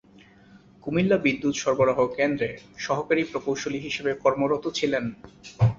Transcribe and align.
কুমিল্লা 0.83 1.17
বিদ্যুৎ 1.17 1.55
সরবরাহ 1.57 1.99
কেন্দ্রে 2.17 2.49
সহকারী 2.77 3.21
প্রকৌশলী 3.23 3.79
হিসেবে 3.79 4.11
কর্মরত 4.23 4.65
ছিলেন। 4.77 5.05